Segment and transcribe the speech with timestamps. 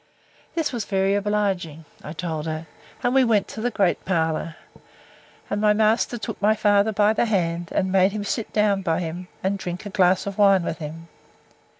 [0.55, 2.65] This was very obliging, I told her;
[3.03, 4.55] and we went to the great parlour;
[5.47, 8.99] and my master took my father by the hand, and made him sit down by
[8.99, 11.07] him, and drink a glass of wine with him.